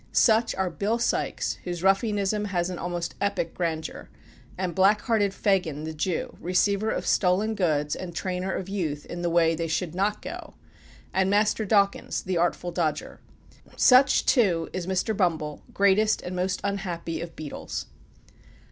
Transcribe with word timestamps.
Such 0.11 0.55
are 0.55 0.71
Bill 0.71 0.97
Sikes, 0.97 1.59
whose 1.63 1.83
ruffianism 1.83 2.45
has 2.45 2.71
an 2.71 2.79
almost 2.79 3.13
epic 3.21 3.53
grandeur; 3.53 4.09
and 4.57 4.73
black 4.73 5.01
hearted 5.01 5.31
Fagin, 5.31 5.83
the 5.83 5.93
Jew, 5.93 6.35
receiver 6.41 6.89
of 6.89 7.05
stolen 7.05 7.53
goods 7.53 7.95
and 7.95 8.15
trainer 8.15 8.51
of 8.51 8.67
youth 8.67 9.05
in 9.05 9.21
the 9.21 9.29
way 9.29 9.53
they 9.53 9.67
should 9.67 9.93
not 9.93 10.19
go; 10.23 10.55
and 11.13 11.29
Master 11.29 11.65
Dawkins, 11.65 12.23
the 12.23 12.35
Artful 12.37 12.71
Dodger. 12.71 13.19
Such, 13.77 14.25
too, 14.25 14.69
is 14.73 14.87
Mr. 14.87 15.15
Bumble, 15.15 15.61
greatest 15.71 16.23
and 16.23 16.35
most 16.35 16.61
unhappy 16.63 17.21
of 17.21 17.35
beadles. 17.35 17.85